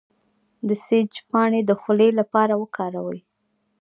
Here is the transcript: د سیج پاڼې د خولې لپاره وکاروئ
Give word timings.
د 0.67 0.69
سیج 0.85 1.11
پاڼې 1.29 1.61
د 1.65 1.71
خولې 1.81 2.09
لپاره 2.19 2.53
وکاروئ 2.61 3.19